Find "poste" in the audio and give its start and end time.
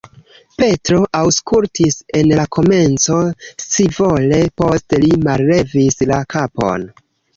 4.63-5.01